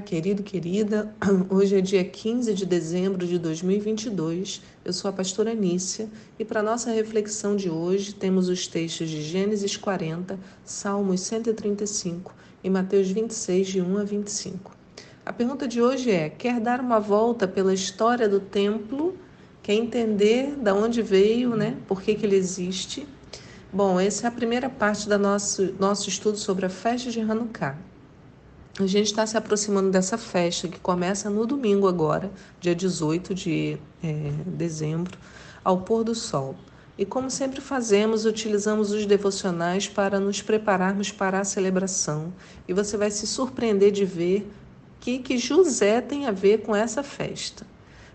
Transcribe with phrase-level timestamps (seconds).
[0.00, 1.14] Querido, querida.
[1.50, 4.62] Hoje é dia 15 de dezembro de 2022.
[4.84, 6.08] Eu sou a pastora Nícia
[6.38, 12.34] e para nossa reflexão de hoje temos os textos de Gênesis 40, Salmos 135
[12.64, 14.76] e Mateus 26, de 1 a 25.
[15.26, 19.16] A pergunta de hoje é: quer dar uma volta pela história do templo?
[19.62, 21.76] Quer entender de onde veio, né?
[21.86, 23.06] Por que, que ele existe?
[23.72, 27.91] Bom, essa é a primeira parte do nosso, nosso estudo sobre a festa de Hanukkah.
[28.78, 33.76] A gente está se aproximando dessa festa que começa no domingo agora, dia 18 de
[34.02, 35.18] é, dezembro,
[35.62, 36.56] ao pôr do sol.
[36.96, 42.32] E como sempre fazemos, utilizamos os devocionais para nos prepararmos para a celebração.
[42.66, 44.50] E você vai se surpreender de ver
[45.00, 47.66] que que José tem a ver com essa festa.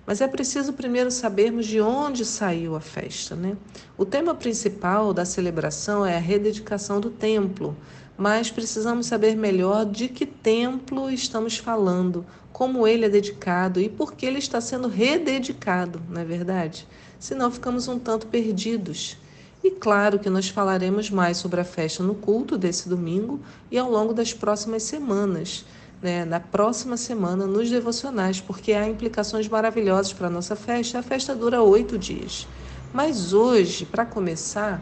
[0.08, 3.58] Mas é preciso primeiro sabermos de onde saiu a festa, né?
[3.98, 7.76] O tema principal da celebração é a rededicação do templo,
[8.18, 14.14] mas precisamos saber melhor de que templo estamos falando, como ele é dedicado e por
[14.14, 16.88] que ele está sendo rededicado, não é verdade?
[17.20, 19.18] Senão ficamos um tanto perdidos.
[19.64, 23.92] E claro que nós falaremos mais sobre a festa no culto desse domingo e ao
[23.92, 25.66] longo das próximas semanas,
[26.02, 31.00] né, na próxima semana nos devocionais, porque há implicações maravilhosas para a nossa festa.
[31.00, 32.48] A festa dura oito dias.
[32.94, 34.82] Mas hoje, para começar,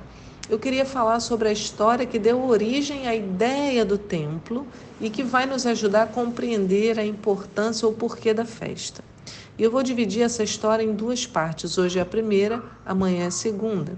[0.49, 4.67] eu queria falar sobre a história que deu origem à ideia do templo
[5.01, 9.03] e que vai nos ajudar a compreender a importância ou porquê da festa.
[9.57, 11.77] E eu vou dividir essa história em duas partes.
[11.77, 13.97] Hoje é a primeira, amanhã é a segunda.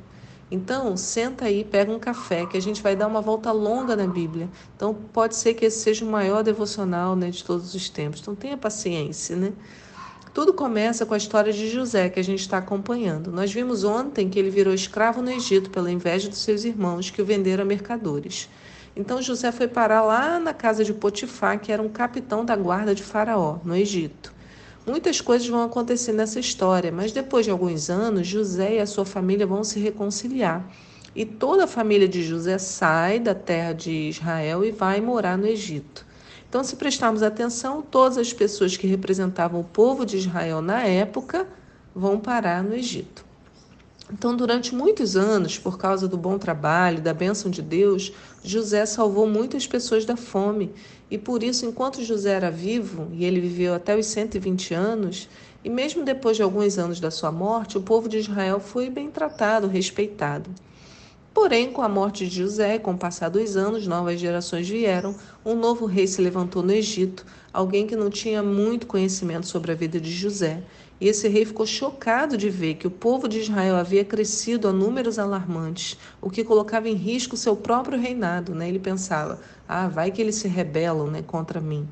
[0.50, 4.08] Então, senta aí, pega um café, que a gente vai dar uma volta longa na
[4.08, 4.48] Bíblia.
[4.76, 8.22] Então, pode ser que esse seja o maior devocional né, de todos os tempos.
[8.22, 9.52] Então, tenha paciência, né?
[10.38, 13.31] Tudo começa com a história de José que a gente está acompanhando.
[13.31, 17.20] Nós vimos ontem que ele virou escravo no Egito pela inveja dos seus irmãos que
[17.20, 18.47] o venderam a mercadores.
[18.95, 22.93] Então José foi parar lá na casa de Potifar, que era um capitão da guarda
[22.93, 24.31] de Faraó, no Egito.
[24.86, 29.05] Muitas coisas vão acontecer nessa história, mas depois de alguns anos, José e a sua
[29.05, 30.64] família vão se reconciliar.
[31.15, 35.47] E toda a família de José sai da terra de Israel e vai morar no
[35.47, 36.05] Egito.
[36.49, 41.47] Então, se prestarmos atenção, todas as pessoas que representavam o povo de Israel na época
[41.93, 43.25] vão parar no Egito.
[44.11, 49.27] Então, durante muitos anos, por causa do bom trabalho, da bênção de Deus, José salvou
[49.27, 50.71] muitas pessoas da fome.
[51.11, 55.27] E por isso, enquanto José era vivo, e ele viveu até os 120 anos,
[55.61, 59.11] e mesmo depois de alguns anos da sua morte, o povo de Israel foi bem
[59.11, 60.49] tratado, respeitado.
[61.39, 65.15] Porém, com a morte de José e com o passar dos anos, novas gerações vieram,
[65.45, 69.76] um novo rei se levantou no Egito, alguém que não tinha muito conhecimento sobre a
[69.76, 70.64] vida de José.
[70.99, 74.73] E esse rei ficou chocado de ver que o povo de Israel havia crescido a
[74.73, 78.55] números alarmantes, o que colocava em risco seu próprio reinado.
[78.55, 78.67] Né?
[78.67, 79.39] Ele pensava:
[79.70, 81.87] ah, vai que eles se rebelam né, contra mim.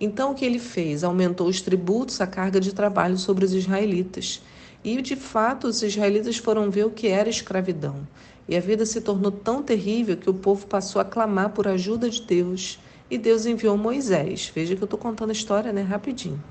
[0.00, 1.04] Então, o que ele fez?
[1.04, 4.42] Aumentou os tributos, a carga de trabalho sobre os israelitas.
[4.82, 8.06] E, de fato, os israelitas foram ver o que era escravidão.
[8.50, 12.10] E a vida se tornou tão terrível que o povo passou a clamar por ajuda
[12.10, 12.80] de Deus.
[13.08, 14.50] E Deus enviou Moisés.
[14.52, 16.42] Veja que eu estou contando a história né, rapidinho.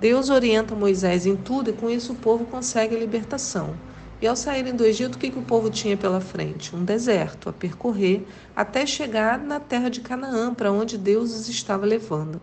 [0.00, 3.76] Deus orienta Moisés em tudo e com isso o povo consegue a libertação.
[4.20, 6.74] E ao saírem do Egito, o que, que o povo tinha pela frente?
[6.74, 8.26] Um deserto a percorrer
[8.56, 12.40] até chegar na terra de Canaã, para onde Deus os estava levando.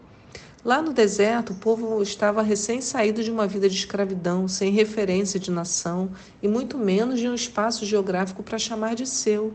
[0.65, 5.51] Lá no deserto, o povo estava recém-saído de uma vida de escravidão, sem referência de
[5.51, 6.09] nação
[6.41, 9.53] e muito menos de um espaço geográfico para chamar de seu.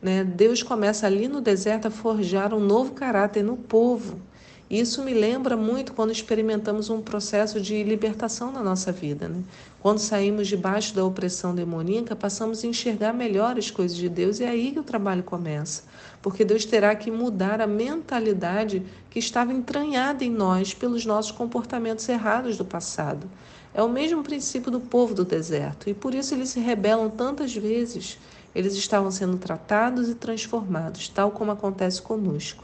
[0.00, 0.22] Né?
[0.22, 4.22] Deus começa ali no deserto a forjar um novo caráter no povo.
[4.70, 9.28] Isso me lembra muito quando experimentamos um processo de libertação na nossa vida.
[9.28, 9.42] Né?
[9.80, 14.44] Quando saímos debaixo da opressão demoníaca, passamos a enxergar melhor as coisas de Deus e
[14.44, 15.82] é aí que o trabalho começa.
[16.22, 22.08] Porque Deus terá que mudar a mentalidade que estava entranhada em nós pelos nossos comportamentos
[22.08, 23.28] errados do passado.
[23.74, 27.54] É o mesmo princípio do povo do deserto e por isso eles se rebelam tantas
[27.54, 28.18] vezes.
[28.54, 32.63] Eles estavam sendo tratados e transformados, tal como acontece conosco.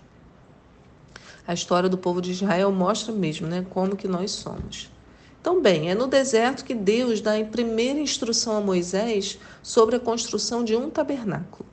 [1.47, 4.91] A história do povo de Israel mostra mesmo né, como que nós somos.
[5.41, 10.01] Então, bem, é no deserto que Deus dá a primeira instrução a Moisés sobre a
[10.01, 11.65] construção de um tabernáculo.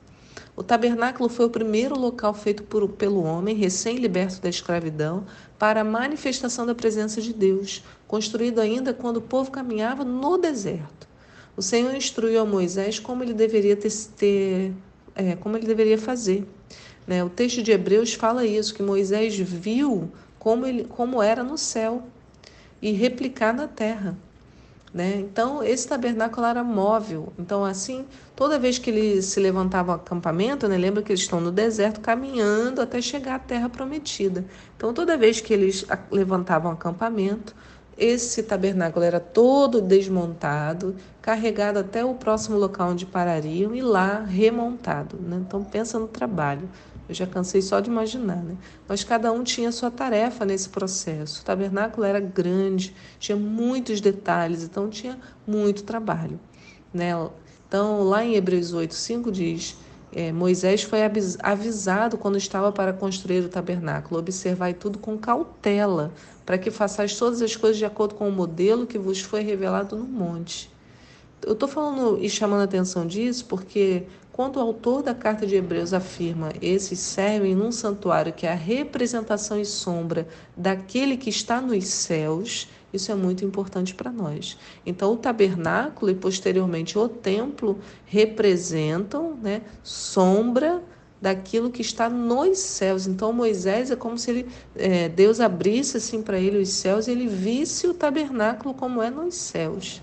[0.56, 5.26] O tabernáculo foi o primeiro local feito por, pelo homem, recém-liberto da escravidão,
[5.60, 11.08] para a manifestação da presença de Deus, construído ainda quando o povo caminhava no deserto.
[11.56, 14.74] O Senhor instruiu a Moisés como ele deveria ter, ter
[15.14, 16.48] é, como ele deveria fazer.
[17.08, 17.24] Né?
[17.24, 22.04] O texto de Hebreus fala isso, que Moisés viu como, ele, como era no céu
[22.82, 24.18] e replicar na terra.
[24.94, 25.18] Né?
[25.18, 27.32] Então, esse tabernáculo era móvel.
[27.38, 28.06] Então, assim,
[28.36, 30.78] toda vez que eles se levantavam acampamento, né?
[30.78, 34.46] lembra que eles estão no deserto caminhando até chegar à terra prometida.
[34.76, 37.56] Então, toda vez que eles levantavam acampamento,
[37.98, 45.18] esse tabernáculo era todo desmontado, carregado até o próximo local onde parariam e lá remontado.
[45.20, 45.38] Né?
[45.46, 46.70] Então, pensa no trabalho.
[47.08, 48.58] Eu já cansei só de imaginar, né?
[48.88, 51.42] Mas cada um tinha sua tarefa nesse processo.
[51.42, 56.40] O tabernáculo era grande, tinha muitos detalhes, então tinha muito trabalho,
[56.94, 57.12] né?
[57.68, 59.78] Então, lá em Hebreus 8, 5 diz:
[60.12, 61.00] é, Moisés foi
[61.44, 66.14] avisado quando estava para construir o tabernáculo: observai tudo com cautela,
[66.46, 69.96] para que façais todas as coisas de acordo com o modelo que vos foi revelado
[69.96, 70.72] no monte.
[71.46, 74.04] Eu estou falando e chamando a atenção disso porque
[74.38, 78.56] quando o autor da carta de Hebreus afirma esses servem num santuário que é a
[78.56, 84.56] representação e sombra daquele que está nos céus, isso é muito importante para nós.
[84.86, 90.84] Então, o tabernáculo e posteriormente o templo representam né, sombra
[91.20, 93.08] daquilo que está nos céus.
[93.08, 97.12] Então, Moisés é como se ele, é, Deus abrisse assim para ele os céus e
[97.12, 100.00] ele visse o tabernáculo como é nos céus.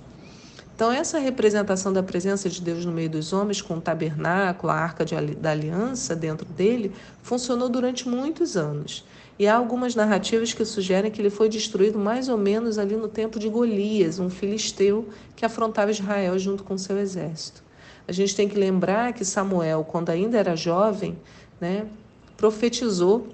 [0.74, 4.74] Então, essa representação da presença de Deus no meio dos homens, com o tabernáculo, a
[4.76, 6.90] arca de, da aliança dentro dele,
[7.22, 9.04] funcionou durante muitos anos.
[9.38, 13.06] E há algumas narrativas que sugerem que ele foi destruído mais ou menos ali no
[13.06, 17.62] tempo de Golias, um filisteu que afrontava Israel junto com seu exército.
[18.08, 21.16] A gente tem que lembrar que Samuel, quando ainda era jovem,
[21.60, 21.86] né,
[22.36, 23.28] profetizou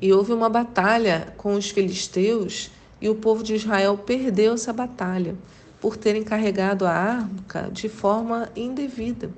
[0.00, 5.34] e houve uma batalha com os filisteus e o povo de Israel perdeu essa batalha
[5.84, 9.30] por terem carregado a arca de forma indevida.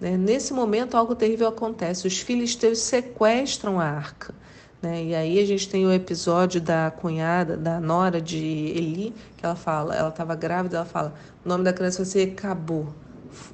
[0.00, 0.16] Né?
[0.16, 4.34] Nesse momento, algo terrível acontece: os filisteus sequestram a arca.
[4.80, 5.04] Né?
[5.04, 9.54] E aí a gente tem o episódio da cunhada, da nora de Eli, que ela
[9.54, 11.12] fala, ela estava grávida, ela fala,
[11.44, 12.94] o nome da criança vai ser Acabou.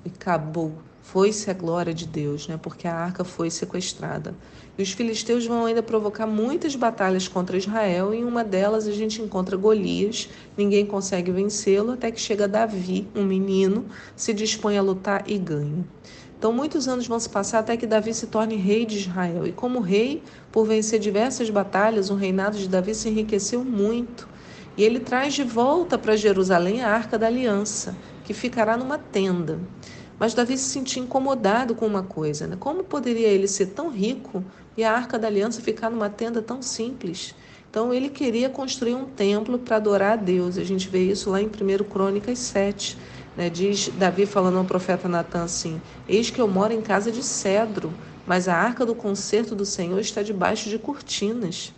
[0.07, 0.86] Acabou.
[1.07, 2.59] Foi-se a glória de Deus, né?
[2.61, 4.35] porque a arca foi sequestrada.
[4.77, 8.93] E os filisteus vão ainda provocar muitas batalhas contra Israel, e em uma delas a
[8.93, 13.87] gente encontra Golias, ninguém consegue vencê-lo, até que chega Davi, um menino,
[14.17, 15.85] se dispõe a lutar e ganha.
[16.37, 19.47] Então, muitos anos vão se passar até que Davi se torne rei de Israel.
[19.47, 24.29] E como rei, por vencer diversas batalhas, o reinado de Davi se enriqueceu muito.
[24.77, 29.61] E ele traz de volta para Jerusalém a arca da aliança, que ficará numa tenda.
[30.19, 32.57] Mas Davi se sentia incomodado com uma coisa, né?
[32.59, 34.43] Como poderia ele ser tão rico
[34.77, 37.35] e a arca da aliança ficar numa tenda tão simples?
[37.71, 40.57] Então ele queria construir um templo para adorar a Deus.
[40.57, 42.97] A gente vê isso lá em 1 Crônicas 7.
[43.37, 43.51] Né?
[43.51, 47.93] Diz Davi falando ao profeta Natan assim: Eis que eu moro em casa de cedro,
[48.27, 51.75] mas a arca do concerto do Senhor está debaixo de cortinas.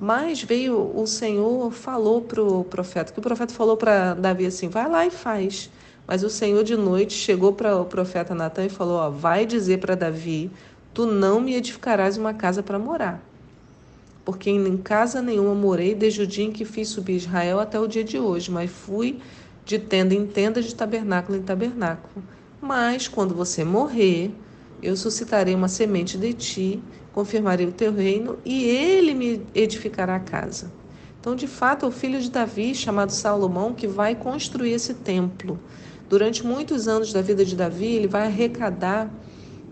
[0.00, 4.68] Mas veio o Senhor, falou para o profeta, que o profeta falou para Davi assim:
[4.68, 5.70] vai lá e faz.
[6.06, 9.78] Mas o Senhor de noite chegou para o profeta Natan e falou: ó, Vai dizer
[9.78, 10.50] para Davi:
[10.92, 13.22] Tu não me edificarás uma casa para morar.
[14.24, 17.86] Porque em casa nenhuma morei desde o dia em que fiz subir Israel até o
[17.86, 19.20] dia de hoje, mas fui
[19.64, 22.24] de tenda em tenda, de tabernáculo em tabernáculo.
[22.60, 24.30] Mas quando você morrer,
[24.82, 30.20] eu suscitarei uma semente de ti, confirmarei o teu reino e ele me edificará a
[30.20, 30.70] casa.
[31.20, 35.58] Então, de fato, é o filho de Davi, chamado Salomão, que vai construir esse templo.
[36.14, 39.12] Durante muitos anos da vida de Davi, ele vai arrecadar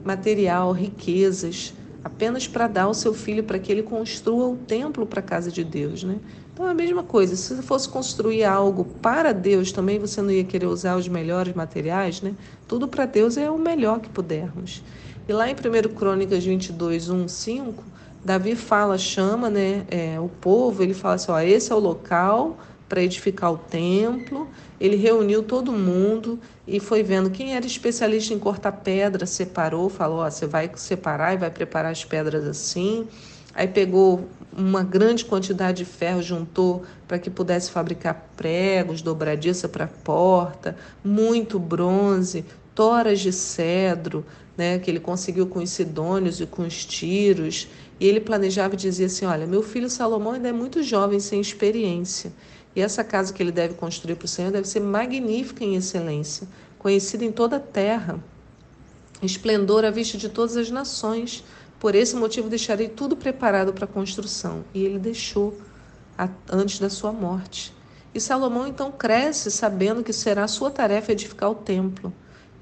[0.05, 1.73] material, riquezas,
[2.03, 5.53] apenas para dar ao seu filho para que ele construa o templo para a casa
[5.53, 6.17] de Deus, né?
[6.53, 10.33] Então é a mesma coisa, se você fosse construir algo para Deus, também você não
[10.33, 12.35] ia querer usar os melhores materiais, né?
[12.67, 14.83] Tudo para Deus é o melhor que pudermos.
[15.29, 17.85] E lá em 1 Crônicas 22, 1, 5,
[18.25, 22.59] Davi fala, chama né, é, o povo, ele fala assim: ó, esse é o local
[22.93, 24.51] para edificar o templo.
[24.79, 30.19] Ele reuniu todo mundo e foi vendo quem era especialista em cortar pedra, separou, falou:
[30.19, 33.09] ó, você vai separar e vai preparar as pedras assim.
[33.55, 39.87] Aí pegou uma grande quantidade de ferro, juntou para que pudesse fabricar pregos, dobradiça para
[39.87, 42.45] porta, muito bronze,
[42.75, 44.23] toras de cedro,
[44.55, 47.69] né, que ele conseguiu com os sidônios e com os tiros.
[47.99, 51.41] E ele planejava e dizia assim: Olha, meu filho Salomão ainda é muito jovem, sem
[51.41, 52.31] experiência.
[52.75, 56.49] E essa casa que ele deve construir para o Senhor deve ser magnífica em excelência,
[56.79, 58.19] conhecida em toda a terra,
[59.23, 61.45] esplendor à vista de todas as nações.
[61.79, 64.65] Por esse motivo deixarei tudo preparado para a construção.
[64.73, 65.59] E ele deixou
[66.51, 67.75] antes da sua morte.
[68.15, 72.13] E Salomão então cresce sabendo que será sua tarefa edificar o templo.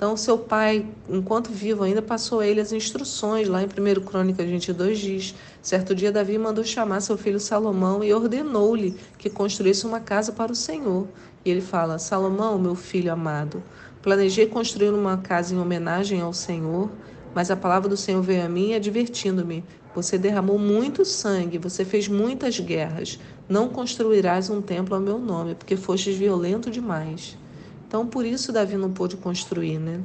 [0.00, 3.46] Então, seu pai, enquanto vivo ainda, passou a ele as instruções.
[3.48, 8.10] Lá em 1 Crônica 22 diz: Certo dia, Davi mandou chamar seu filho Salomão e
[8.10, 11.06] ordenou-lhe que construísse uma casa para o Senhor.
[11.44, 13.62] E ele fala: Salomão, meu filho amado,
[14.00, 16.90] planejei construir uma casa em homenagem ao Senhor,
[17.34, 19.62] mas a palavra do Senhor veio a mim advertindo-me:
[19.94, 23.18] Você derramou muito sangue, você fez muitas guerras.
[23.46, 27.36] Não construirás um templo ao meu nome, porque fostes violento demais.
[27.90, 30.00] Então, por isso Davi não pôde construir, né?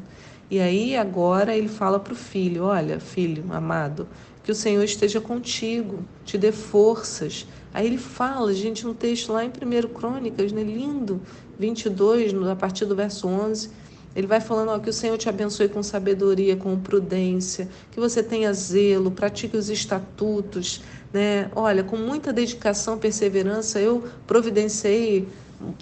[0.49, 4.07] E aí agora ele fala para o filho: Olha, filho amado,
[4.43, 7.45] que o Senhor esteja contigo, te dê forças.
[7.71, 11.21] Aí ele fala, gente, no texto lá em 1 Crônicas, né, lindo,
[11.59, 13.69] 22, a partir do verso 11,
[14.15, 18.23] ele vai falando ó, que o Senhor te abençoe com sabedoria, com prudência, que você
[18.23, 20.81] tenha zelo, pratique os estatutos,
[21.13, 21.51] né?
[21.55, 25.27] Olha, com muita dedicação, perseverança, eu providenciei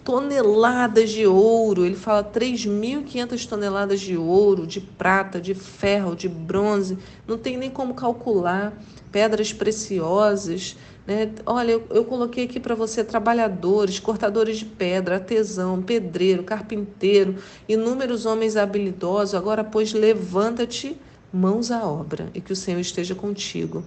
[0.03, 6.97] toneladas de ouro, ele fala 3.500 toneladas de ouro, de prata, de ferro, de bronze,
[7.27, 8.73] não tem nem como calcular,
[9.11, 10.75] pedras preciosas.
[11.05, 11.31] Né?
[11.45, 17.35] Olha, eu, eu coloquei aqui para você trabalhadores, cortadores de pedra, artesão, pedreiro, carpinteiro,
[17.67, 19.35] inúmeros homens habilidosos.
[19.35, 20.97] Agora, pois, levanta-te,
[21.31, 23.83] mãos à obra, e que o Senhor esteja contigo.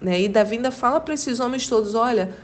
[0.00, 0.22] Né?
[0.22, 2.34] E Davi ainda fala para esses homens todos: olha,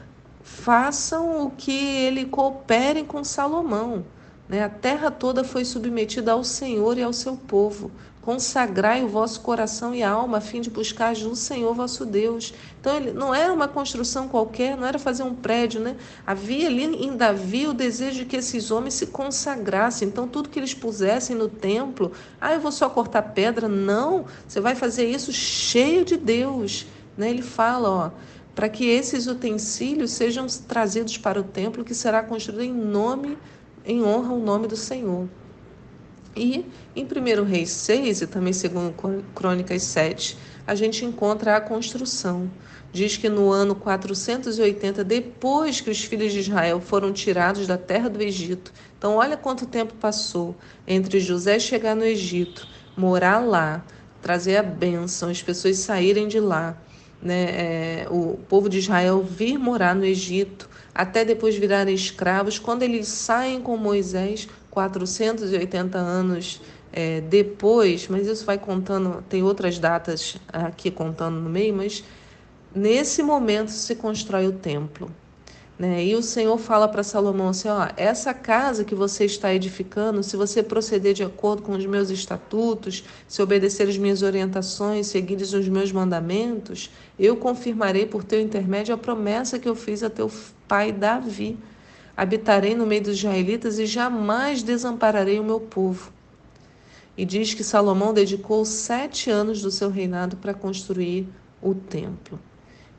[0.47, 4.05] façam o que ele cooperem com Salomão.
[4.47, 4.63] Né?
[4.63, 7.91] A terra toda foi submetida ao Senhor e ao seu povo.
[8.21, 12.53] Consagrai o vosso coração e alma a fim de buscar o Senhor vosso Deus.
[12.79, 15.97] Então, ele não era uma construção qualquer, não era fazer um prédio, né?
[16.25, 20.07] Havia ali em Davi o desejo de que esses homens se consagrassem.
[20.07, 23.67] Então, tudo que eles pusessem no templo, ah, eu vou só cortar pedra.
[23.67, 26.85] Não, você vai fazer isso cheio de Deus.
[27.17, 27.29] Né?
[27.29, 28.11] Ele fala, ó
[28.57, 33.37] para que esses utensílios sejam trazidos para o templo que será construído em nome,
[33.85, 35.29] em honra ao nome do Senhor.
[36.35, 38.95] E em 1 Reis 6 e também segundo
[39.35, 40.35] Crônicas 7,
[40.65, 42.49] a gente encontra a construção.
[42.91, 48.09] Diz que no ano 480, depois que os filhos de Israel foram tirados da terra
[48.09, 50.55] do Egito, então olha quanto tempo passou
[50.87, 53.85] entre José chegar no Egito, morar lá,
[54.19, 56.75] trazer a bênção, as pessoas saírem de lá,
[57.21, 62.83] né, é, o povo de Israel vir morar no Egito, até depois virarem escravos, quando
[62.83, 70.37] eles saem com Moisés, 480 anos é, depois, mas isso vai contando, tem outras datas
[70.47, 72.03] aqui contando no meio, mas
[72.73, 75.11] nesse momento se constrói o templo.
[75.77, 76.05] Né?
[76.05, 80.35] E o Senhor fala para Salomão assim: ó, essa casa que você está edificando, se
[80.35, 85.69] você proceder de acordo com os meus estatutos, se obedecer as minhas orientações, seguir os
[85.69, 90.31] meus mandamentos, eu confirmarei por teu intermédio a promessa que eu fiz a teu
[90.67, 91.57] pai Davi.
[92.15, 96.11] Habitarei no meio dos israelitas e jamais desampararei o meu povo.
[97.15, 101.27] E diz que Salomão dedicou sete anos do seu reinado para construir
[101.61, 102.39] o templo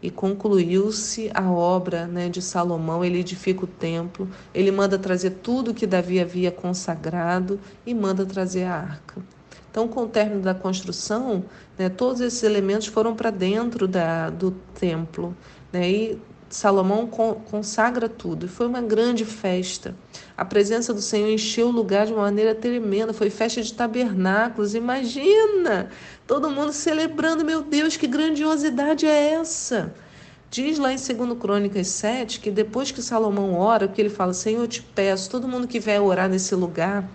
[0.02, 3.05] e concluiu-se a obra né, de Salomão.
[3.05, 8.64] Ele edifica o templo, ele manda trazer tudo que Davi havia consagrado e manda trazer
[8.64, 9.23] a arca.
[9.71, 11.45] Então, com o término da construção,
[11.76, 15.37] né, todos esses elementos foram para dentro da, do templo.
[15.73, 18.47] Né, e Salomão consagra tudo.
[18.47, 19.95] E foi uma grande festa.
[20.37, 23.12] A presença do Senhor encheu o lugar de uma maneira tremenda.
[23.12, 24.75] Foi festa de tabernáculos.
[24.75, 25.90] Imagina!
[26.26, 27.45] Todo mundo celebrando.
[27.45, 29.95] Meu Deus, que grandiosidade é essa?
[30.50, 34.62] Diz lá em 2 Crônicas 7 que depois que Salomão ora, que ele fala: Senhor,
[34.62, 37.07] eu te peço, todo mundo que vier orar nesse lugar,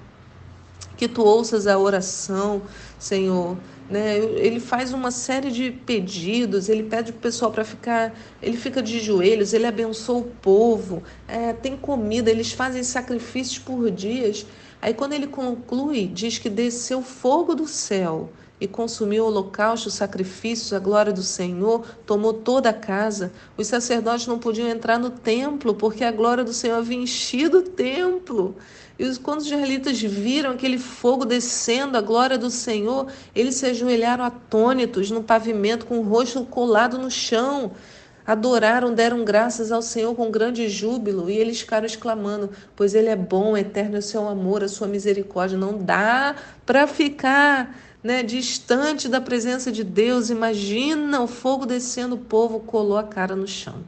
[0.96, 2.62] que tu ouças a oração,
[3.00, 3.58] Senhor.
[3.94, 4.18] Né?
[4.18, 8.82] Ele faz uma série de pedidos, ele pede para o pessoal para ficar, ele fica
[8.82, 14.48] de joelhos, ele abençoa o povo, é, tem comida, eles fazem sacrifícios por dias.
[14.82, 19.94] Aí quando ele conclui, diz que desceu fogo do céu e consumiu o holocausto, os
[19.94, 23.32] sacrifícios, a glória do Senhor, tomou toda a casa.
[23.56, 27.62] Os sacerdotes não podiam entrar no templo porque a glória do Senhor havia enchido o
[27.62, 28.56] templo.
[28.98, 34.24] E quando os israelitas viram aquele fogo descendo, a glória do Senhor, eles se ajoelharam
[34.24, 37.72] atônitos no pavimento, com o rosto colado no chão.
[38.26, 43.16] Adoraram, deram graças ao Senhor com grande júbilo e eles ficaram exclamando: Pois Ele é
[43.16, 45.58] bom, eterno é o seu amor, a sua misericórdia.
[45.58, 46.36] Não dá
[46.66, 50.30] para ficar né, distante da presença de Deus.
[50.30, 53.84] Imagina o fogo descendo, o povo colou a cara no chão.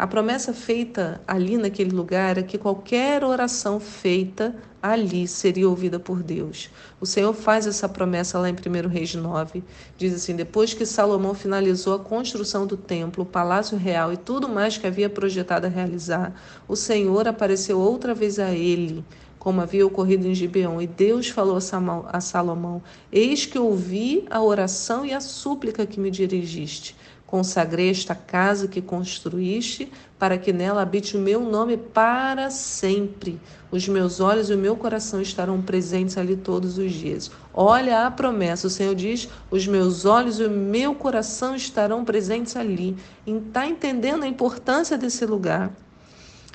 [0.00, 6.22] A promessa feita ali naquele lugar é que qualquer oração feita ali seria ouvida por
[6.22, 6.70] Deus.
[6.98, 9.62] O Senhor faz essa promessa lá em 1 Reis 9.
[9.98, 14.48] Diz assim: Depois que Salomão finalizou a construção do templo, o palácio real e tudo
[14.48, 16.32] mais que havia projetado a realizar,
[16.66, 19.04] o Senhor apareceu outra vez a ele
[19.38, 20.80] como havia ocorrido em Gibeão.
[20.80, 26.10] E Deus falou a Salomão: Eis que ouvi a oração e a súplica que me
[26.10, 26.96] dirigiste.
[27.30, 33.40] Consagrei esta casa que construíste, para que nela habite o meu nome para sempre.
[33.70, 37.30] Os meus olhos e o meu coração estarão presentes ali todos os dias.
[37.54, 42.56] Olha a promessa, o Senhor diz: os meus olhos e o meu coração estarão presentes
[42.56, 42.96] ali.
[43.24, 45.70] Está entendendo a importância desse lugar?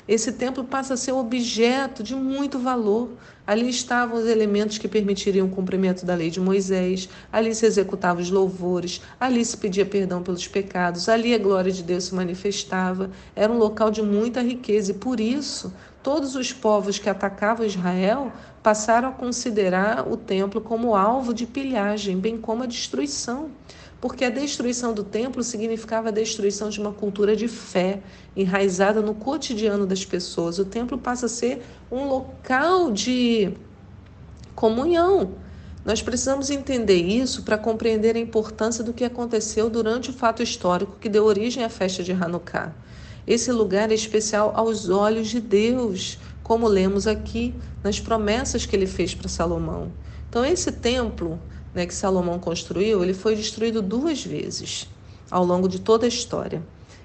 [0.08, 3.10] Esse templo passa a ser objeto de muito valor.
[3.44, 8.20] Ali estavam os elementos que permitiriam o cumprimento da lei de Moisés, ali se executavam
[8.20, 13.10] os louvores, ali se pedia perdão pelos pecados, ali a glória de Deus se manifestava.
[13.36, 15.72] Era um local de muita riqueza e por isso
[16.02, 18.32] todos os povos que atacavam Israel
[18.62, 23.50] passaram a considerar o templo como alvo de pilhagem, bem como a destruição
[24.06, 28.00] porque a destruição do templo significava a destruição de uma cultura de fé
[28.36, 30.60] enraizada no cotidiano das pessoas.
[30.60, 31.60] O templo passa a ser
[31.90, 33.52] um local de
[34.54, 35.32] comunhão.
[35.84, 40.98] Nós precisamos entender isso para compreender a importância do que aconteceu durante o fato histórico
[41.00, 42.72] que deu origem à festa de Hanukkah.
[43.26, 48.86] Esse lugar é especial aos olhos de Deus, como lemos aqui nas promessas que ele
[48.86, 49.90] fez para Salomão.
[50.28, 51.40] Então, esse templo
[51.76, 54.88] né, que Salomão construiu, ele foi destruído duas vezes
[55.30, 56.62] ao longo de toda a história.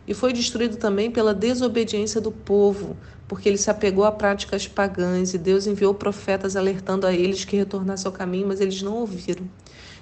[0.07, 2.95] E foi destruído também pela desobediência do povo,
[3.27, 7.57] porque ele se apegou a práticas pagãs e Deus enviou profetas alertando a eles que
[7.57, 9.45] retornassem ao caminho, mas eles não ouviram.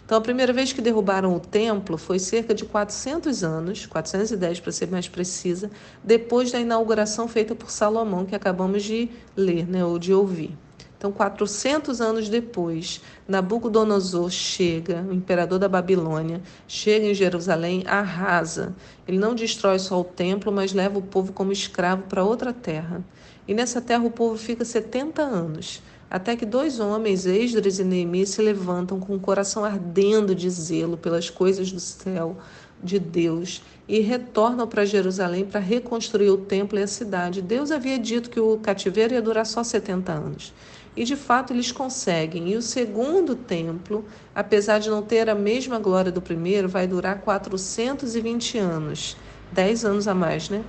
[0.06, 4.72] Então, a primeira vez que derrubaram o templo foi cerca de 400 anos, 410 para
[4.72, 5.72] ser mais precisa,
[6.04, 10.56] depois da inauguração feita por Salomão, que acabamos de ler, né, ou de ouvir.
[11.00, 18.76] Então, 400 anos depois, Nabucodonosor chega, o imperador da Babilônia, chega em Jerusalém, arrasa.
[19.08, 23.02] Ele não destrói só o templo, mas leva o povo como escravo para outra terra.
[23.48, 28.32] E nessa terra o povo fica 70 anos, até que dois homens, Esdras e Neemias,
[28.32, 32.36] se levantam com o coração ardendo de zelo pelas coisas do céu
[32.84, 37.42] de Deus e retornam para Jerusalém para reconstruir o templo e a cidade.
[37.42, 40.54] Deus havia dito que o cativeiro ia durar só 70 anos.
[41.00, 42.50] E de fato eles conseguem.
[42.50, 44.04] E o segundo templo,
[44.36, 49.16] apesar de não ter a mesma glória do primeiro, vai durar 420 anos
[49.54, 50.62] 10 anos a mais, né?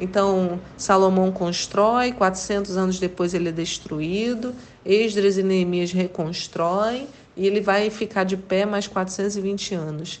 [0.00, 7.60] Então, Salomão constrói, 400 anos depois ele é destruído, Esdras e Neemias reconstroem e ele
[7.60, 10.20] vai ficar de pé mais 420 anos.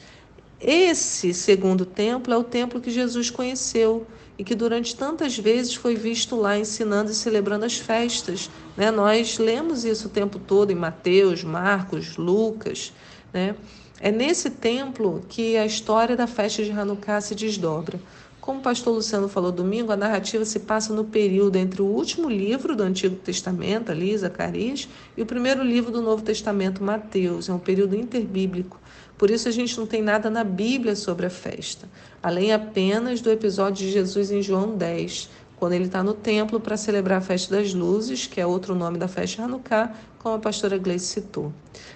[0.60, 4.06] Esse segundo templo é o templo que Jesus conheceu
[4.38, 8.50] e que durante tantas vezes foi visto lá ensinando e celebrando as festas.
[8.76, 8.90] Né?
[8.90, 12.92] Nós lemos isso o tempo todo em Mateus, Marcos, Lucas.
[13.32, 13.54] Né?
[13.98, 17.98] É nesse templo que a história da festa de Hanukkah se desdobra.
[18.46, 22.30] Como o pastor Luciano falou domingo, a narrativa se passa no período entre o último
[22.30, 27.48] livro do Antigo Testamento, ali, Zacarias, e o primeiro livro do Novo Testamento, Mateus.
[27.48, 28.80] É um período interbíblico.
[29.18, 31.88] Por isso a gente não tem nada na Bíblia sobre a festa,
[32.22, 36.76] além apenas do episódio de Jesus em João 10, quando ele está no templo para
[36.76, 39.92] celebrar a festa das luzes, que é outro nome da festa Hanukkah,
[40.26, 41.52] como a pastora Gleice citou.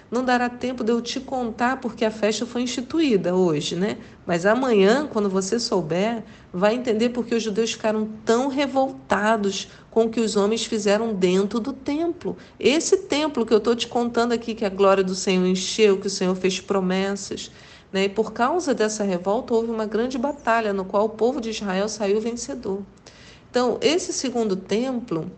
[0.09, 3.97] Não dará tempo de eu te contar porque a festa foi instituída hoje, né?
[4.25, 10.09] Mas amanhã, quando você souber, vai entender porque os judeus ficaram tão revoltados com o
[10.09, 12.37] que os homens fizeram dentro do templo.
[12.57, 16.07] Esse templo que eu estou te contando aqui, que a glória do Senhor encheu, que
[16.07, 17.51] o Senhor fez promessas.
[17.91, 18.05] Né?
[18.05, 21.89] E por causa dessa revolta, houve uma grande batalha no qual o povo de Israel
[21.89, 22.81] saiu vencedor.
[23.49, 25.29] Então, esse segundo templo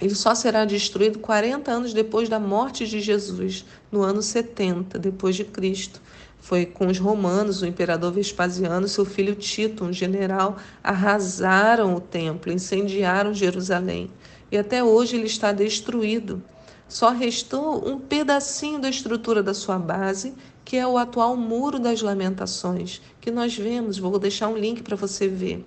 [0.00, 5.36] ele só será destruído 40 anos depois da morte de Jesus, no ano 70 depois
[5.36, 6.00] de Cristo.
[6.40, 12.50] Foi com os romanos, o imperador Vespasiano seu filho Tito, um general, arrasaram o templo,
[12.50, 14.10] incendiaram Jerusalém.
[14.50, 16.42] E até hoje ele está destruído.
[16.88, 20.34] Só restou um pedacinho da estrutura da sua base,
[20.64, 23.98] que é o atual Muro das Lamentações, que nós vemos.
[23.98, 25.64] Vou deixar um link para você ver.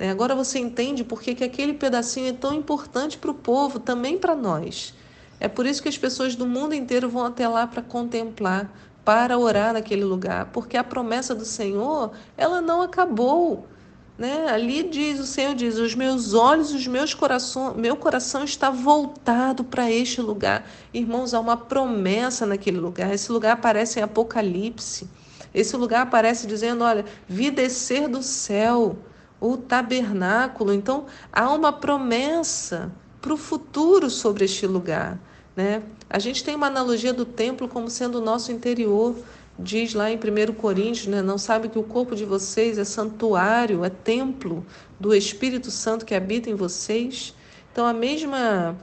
[0.00, 0.10] Né?
[0.10, 4.16] Agora você entende por que, que aquele pedacinho é tão importante para o povo, também
[4.16, 4.94] para nós.
[5.38, 8.72] É por isso que as pessoas do mundo inteiro vão até lá para contemplar,
[9.04, 13.66] para orar naquele lugar, porque a promessa do Senhor, ela não acabou.
[14.16, 14.48] Né?
[14.48, 19.64] Ali diz, o Senhor diz, os meus olhos, os meus coração, meu coração está voltado
[19.64, 20.66] para este lugar.
[20.92, 23.12] Irmãos, há uma promessa naquele lugar.
[23.12, 25.08] Esse lugar aparece em Apocalipse.
[25.54, 28.96] Esse lugar aparece dizendo, olha, vi descer do céu
[29.40, 30.72] o tabernáculo.
[30.72, 35.18] Então, há uma promessa para o futuro sobre este lugar.
[35.56, 35.82] Né?
[36.08, 39.16] A gente tem uma analogia do templo como sendo o nosso interior.
[39.58, 41.22] Diz lá em 1 Coríntios, né?
[41.22, 44.64] não sabe que o corpo de vocês é santuário, é templo
[44.98, 47.34] do Espírito Santo que habita em vocês.
[47.72, 48.76] Então, a mesma,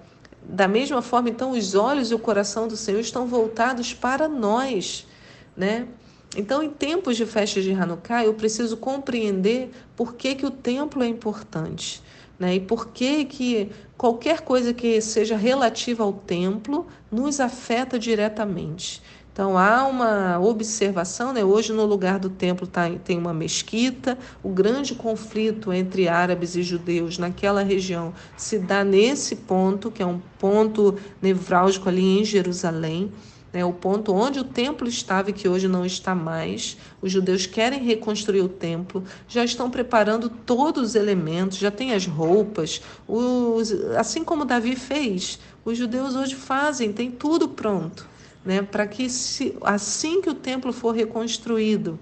[0.43, 5.07] da mesma forma, então, os olhos e o coração do Senhor estão voltados para nós.
[5.55, 5.87] Né?
[6.35, 11.01] Então, em tempos de festa de Hanukkah, eu preciso compreender por que, que o templo
[11.01, 12.01] é importante.
[12.37, 12.55] Né?
[12.55, 19.01] E por que, que qualquer coisa que seja relativa ao templo nos afeta diretamente.
[19.33, 21.43] Então há uma observação, né?
[21.43, 26.63] hoje no lugar do templo tá, tem uma mesquita, o grande conflito entre árabes e
[26.63, 33.11] judeus naquela região se dá nesse ponto, que é um ponto nevrálgico ali em Jerusalém.
[33.53, 36.77] Né, o ponto onde o templo estava e que hoje não está mais.
[37.01, 42.05] Os judeus querem reconstruir o templo, já estão preparando todos os elementos, já tem as
[42.05, 45.39] roupas, os, assim como Davi fez.
[45.63, 48.05] Os judeus hoje fazem, tem tudo pronto
[48.47, 51.99] né, para que se, assim que o templo for reconstruído,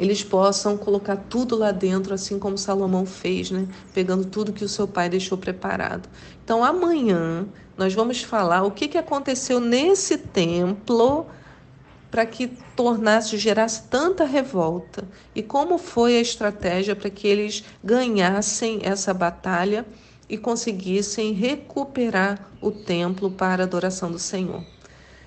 [0.00, 3.68] eles possam colocar tudo lá dentro, assim como Salomão fez, né?
[3.92, 6.08] Pegando tudo que o seu pai deixou preparado.
[6.42, 11.26] Então, amanhã nós vamos falar o que, que aconteceu nesse templo
[12.10, 18.80] para que tornasse, gerasse tanta revolta e como foi a estratégia para que eles ganhassem
[18.82, 19.84] essa batalha
[20.30, 24.64] e conseguissem recuperar o templo para a adoração do Senhor.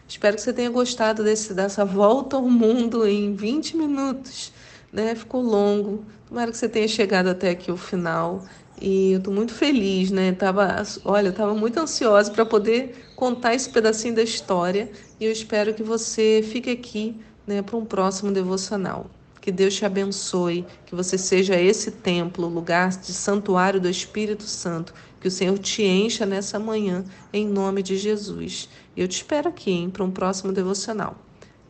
[0.08, 4.53] Espero que você tenha gostado desse, dessa volta ao mundo em 20 minutos.
[4.94, 5.16] Né?
[5.16, 6.06] Ficou longo.
[6.28, 8.46] Tomara que você tenha chegado até aqui o final.
[8.80, 10.32] E eu estou muito feliz, né?
[10.34, 14.92] Tava, olha, eu estava muito ansiosa para poder contar esse pedacinho da história.
[15.20, 17.16] E eu espero que você fique aqui
[17.48, 19.10] né, para um próximo devocional.
[19.44, 24.94] Que Deus te abençoe, que você seja esse templo, lugar de santuário do Espírito Santo,
[25.20, 27.04] que o Senhor te encha nessa manhã,
[27.34, 28.70] em nome de Jesus.
[28.96, 31.18] Eu te espero aqui para um próximo devocional.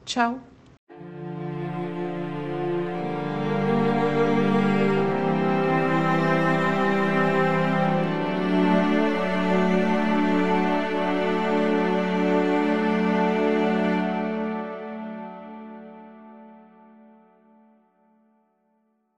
[0.06, 0.53] Tchau!